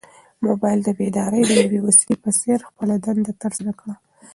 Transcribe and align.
موبایل 0.45 0.79
د 0.83 0.89
بیدارۍ 0.99 1.41
د 1.47 1.51
یوې 1.63 1.79
وسیلې 1.87 2.15
په 2.23 2.29
څېر 2.39 2.59
خپله 2.69 2.93
دنده 3.05 3.33
ترسره 3.41 3.71
کړه. 3.79 3.95